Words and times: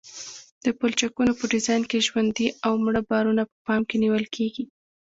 د 0.65 0.65
پلچکونو 0.79 1.31
په 1.39 1.45
ډیزاین 1.53 1.83
کې 1.89 2.05
ژوندي 2.07 2.47
او 2.65 2.73
مړه 2.83 3.01
بارونه 3.09 3.43
په 3.51 3.55
پام 3.67 3.81
کې 3.89 3.95
نیول 4.03 4.25
کیږي 4.35 4.63